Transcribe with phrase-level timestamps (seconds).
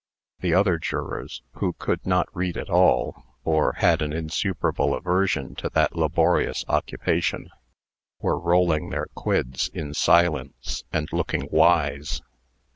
[0.39, 5.69] The other jurors, who could not read at all, or had an insuperable aversion to
[5.75, 7.51] that laborious occupation,
[8.19, 12.23] were rolling their quids in silence, and looking wise.